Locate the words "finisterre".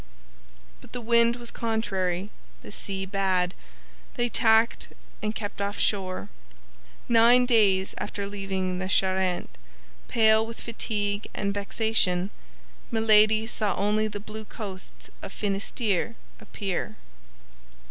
15.33-16.15